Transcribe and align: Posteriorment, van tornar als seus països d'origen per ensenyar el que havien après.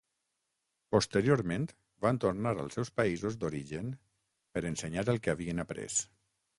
Posteriorment, 0.95 1.67
van 2.07 2.21
tornar 2.25 2.55
als 2.63 2.79
seus 2.79 2.93
països 3.03 3.39
d'origen 3.45 3.95
per 4.53 4.69
ensenyar 4.75 5.09
el 5.17 5.25
que 5.27 5.39
havien 5.39 5.69
après. 5.71 6.05